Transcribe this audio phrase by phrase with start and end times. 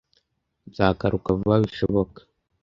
[0.69, 2.19] Nzagaruka vuba bishoboka.